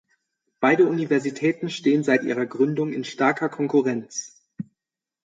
[0.59, 4.41] Beide Universitäten stehen seit ihrer Gründung in starker Konkurrenz.